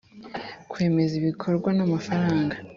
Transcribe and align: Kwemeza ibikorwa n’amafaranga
Kwemeza 0.71 1.13
ibikorwa 1.21 1.69
n’amafaranga 1.77 2.55